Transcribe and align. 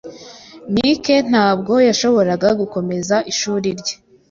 Mike 0.73 1.15
ntabwo 1.29 1.73
yashoboraga 1.87 2.47
gukomeza 2.59 3.15
ishuri 3.31 3.67
rye 3.79 3.95